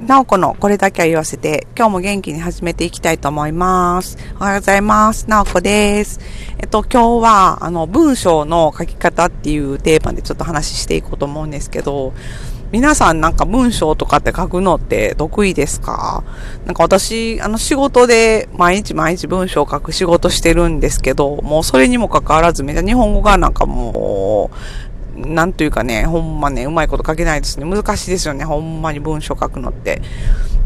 [0.00, 4.16] なおこのこれだけは言わせて、今日も元気に始めていきたいと思います。
[4.38, 5.28] おはようございます。
[5.28, 6.20] なおこです。
[6.58, 12.12] えっと、今日は、あの、文章の書き方っていうテーマでちょっと話していこうと思うんですけど、
[12.72, 16.24] 皆さんなんか文章とかって書くのって得意ですか？
[16.64, 24.56] なんか私、あの仕事で毎日毎日文章を書く仕事してるんですけど、もうそれにもかかわらずめちゃ日本語がなんかもう、
[25.16, 27.66] なんというかね、ほんまね、うまいこと書けないですね。
[27.68, 30.02] 難しいですよね、ほんまに文章書くのって。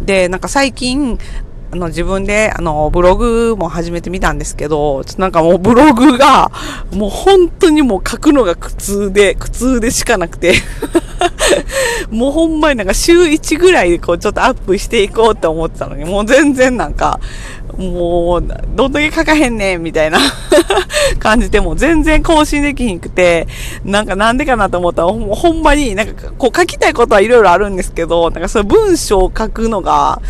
[0.03, 1.19] で、なんか最近、
[1.73, 6.51] あの、自分で、あの、ブログも始めてみたんですけど、ちょっとなんかもうブログが、
[6.93, 10.55] もう本当にもう書くのが苦痛で、苦痛でしかなくて
[12.11, 17.21] もうほんまになんか週1ぐらいでこうちょっとアップしていこうって思ってたのに、もう全然なんか、
[17.79, 20.19] もう、どんだけ書かへんねん、みたいな。
[21.19, 23.46] 感じで、も全然更新できひんくて、
[23.84, 30.20] なんかなんでかなと思ったら、ほほんまになんかこう書きたいことはいろいろあるんですけど、なんかその文章を書くのが、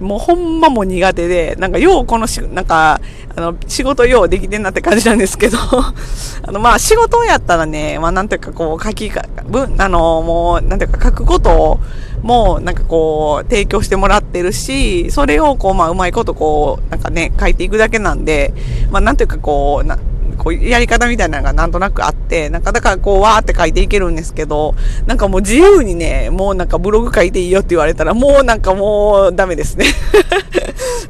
[0.00, 3.00] もうほんまも苦手で、なんかようこのし、なんか、
[3.36, 5.58] あの、仕事ようできてんなって感じなんですけど、
[6.42, 11.80] あの、まあ仕事やったらね、まあなんていうかこう書きか、文、あの、もう、なんていうか書くことを、
[12.22, 18.52] もうなんかこう提供してもらってるし、それをこうまあうまいことこう、なんかね、書いていくだけなんで、
[18.90, 19.98] まあなんていうかこう、な、
[20.40, 24.74] こういうやり方みたいなのがなんとなくあって、なんかだからこうわーって書いていけるんですけど、
[25.06, 29.84] なんかもう自由にね、もうなんかブログ書いていいよって言われたら、もうなんかもうダメですね。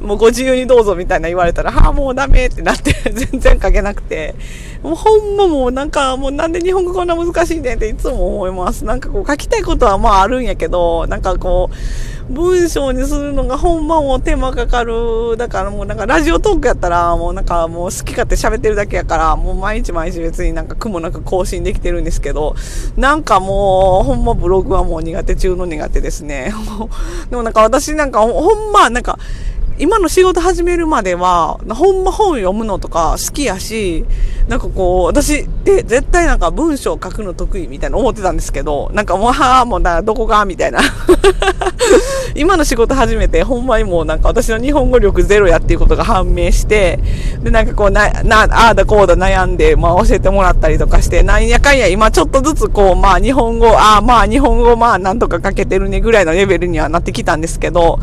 [0.01, 4.35] もうご自由にどうぞみたいな言われたら、はあ、もうダメってなって 全然書けなくて、
[4.81, 8.83] もうほんまもうなんかもうなんで日本語こんな難しいねっていつも思います。
[8.83, 11.75] なんかこう書きたいことはまああるんやけど、なんかこう、
[12.31, 15.37] 文章にするのがほんまもう手間かかる。
[15.37, 22.55] だからもうなんかラジオトークやったらもうなんかもう好き勝手喋ってるだけやから、もう毎日毎日別になんか苦もなく更新できてるんですけど、
[22.95, 26.53] なんかもうほんまブログはもう苦手中の苦手ですね。
[27.29, 29.19] でもなんか私なんかほんまなんか、
[29.81, 34.05] 今の仕事始めるまでは、ほんま本読むのとか好きやし、
[34.47, 40.81] なんかこう、私って絶対なんか文章書くの得意みたいな思ってたんですけど、なんかもう、はぁ、もうだ、どこがみたいな。
[42.35, 46.99] 今の仕事始めて、ほんまにもうなんか私の日本語力ゼロやっていうことが判明して、
[47.41, 57.99] で、なんかこう、な、な、ああだこうだ悩んで、まあ教えてもらったりとかして、なんやかんや今ちょっとずつこう、まあ日本語、ああまあ日本語まあなんとか書けてるねぐらいのレベルにはなってきたんですけど、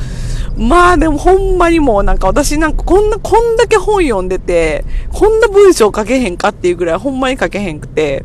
[0.56, 8.24] まあでもほんまにもなんか私なんかこんな、こんだけ本読んでて、こんな文章書けへんかっていうぐらいほんまに書けへんくて、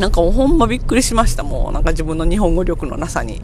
[0.00, 1.42] なんかほんまびっくりしました。
[1.44, 3.40] もうなんか自分の日本語力のなさに。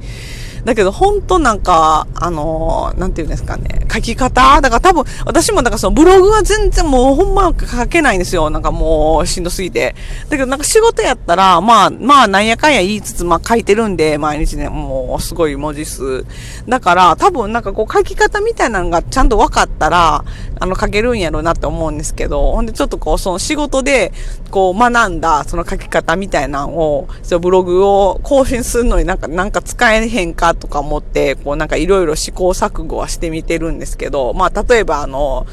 [0.65, 4.61] だけど本当なんか、あのー、なんていうんですかね、書き方？
[4.61, 8.51] だから多分、私もだかそのブログは全然もうほんま書けないんですよ。
[8.51, 9.95] なんかもうしんどすぎて。
[10.29, 16.27] だけどなんか仕事やったら、まあ、まあなんやかんや言いつつ、まあ書いてるんで、毎日ね、もうすごい文字数。
[16.67, 20.25] だから多分なんかこう書き方みたいなのがちゃんと分かったら、
[20.59, 24.13] あの書けるんやろうなって思うんですけど、ほんでちょっとこうその仕事で
[24.51, 35.47] こう学んだその書き方みたいななのを、そうブログを更新するのになんか、なんか使えへんかとか思って、こうなんかいろいろ試行錯誤はしてみてるんですけど、まあ例えばあの、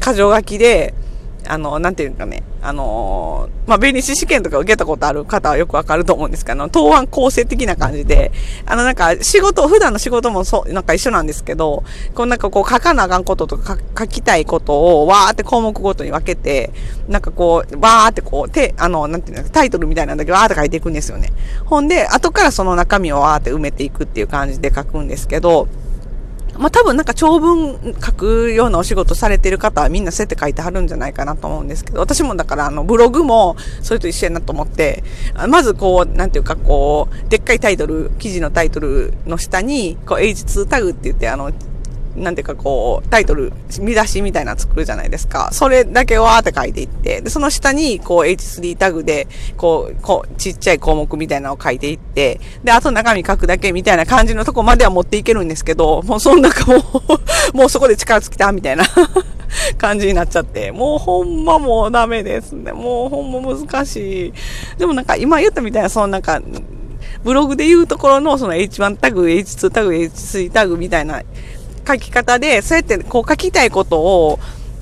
[0.00, 0.94] 箇条書きで、
[1.50, 8.30] あの、なんていうかね、あのまあ、弁理士試験とか受けたことある方はよくわかると思うんですけど、答案構成的な感じで、
[8.66, 11.82] あの、なんか、仕事、普段の仕事もそう、なんか一緒なんですけど、
[12.14, 16.70] こうなんかこう書かなあかんこととか書きたいことをわーって項目ごとに分けて、
[17.08, 21.32] なんかこう、わーってこう、て、あの、なんていうの、タイトルみたいなんだけど、わーって書いていくんですよね。
[21.64, 25.66] ほんで、後からその中身をわーって埋めていくっていう感じで書くんですけど、
[26.60, 35.02] まあ、多分なんか長文書くようなお仕事されてる方はみんなそうやって書いてはるんじゃないかなと思うんですけど、私もだからあのブログもそれと一緒やなと思って、
[35.48, 41.50] まずこう、なんていうかこう、でっかいタイトル、記事のタイトルの下に、こう H2 タグって言ってあの、
[42.16, 45.50] なんていうかこう、タイトル、見出しみたいな作るじゃないですか。
[45.52, 56.78] それだけわーって書いていって、で、その下にこう H3 タグで、こう、こう、ちっちゃい項目みたいなのを書いていって、で、あと中身書くだけみたいな感じのとこまでは持っていけるんですけど、もうその中も
[57.54, 58.84] う もうそこで力尽きたみたいな
[59.78, 62.72] 感じになっちゃって、もうほんまもうダメですね。
[62.72, 64.32] もうほんま難しい。
[64.78, 66.40] でもなんか今言ったみたいな、そのなんか、
[67.24, 71.22] ブログで言うところのその H1 タグ、H2 タグ、H3 タグみたいな
[71.86, 74.38] 書き方で、そうやってこう書きたいことを、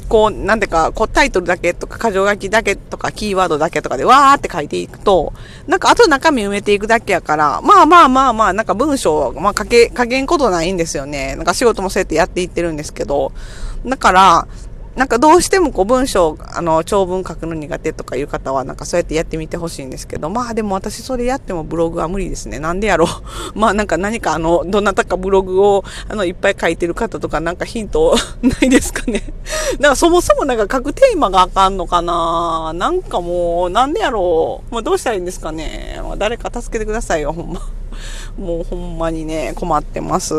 [0.09, 5.35] こう、なんていうか、こうタイトルだけとか、箇条書きだけとか、キーワードだけとかでわーって書いていくと、
[5.67, 11.37] なんかあと中身埋めていくだけやから、まあまあまあまあ、なんか文章、まあ書け、書けんことないんですよね。
[11.37, 13.33] なんか仕事もそうやってやっていってるんですけど、
[13.85, 14.49] だから、
[14.99, 22.59] なんかどうしてもこう文章、あの、長文書くの苦手とかいう方は、なんかそうやってやってみてほしいんですけど、まあでも私それやってもブログは無理ですね。
[22.59, 23.09] なんでやろう？
[23.56, 29.23] まあなんか何かあの、どなたかブログを、あの、いっぱい書いてる方とかなんかヒントないですかね？
[29.79, 32.73] だからそもそもなんか書くテーマがあかんのかな？
[32.75, 34.75] なんかもう、なんでやろう？
[34.75, 36.00] もうどうしたらいいんですかね？
[36.19, 37.61] 誰か助けてくださいよ、ほんま。
[38.39, 40.35] もうほんまにね、困ってます。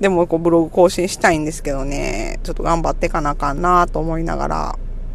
[0.00, 4.78] でもこうブログ更新したいんですけどね、ちょっと頑張ってかなあかんなと思いながら、